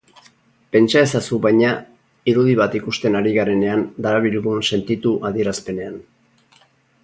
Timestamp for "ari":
3.21-3.35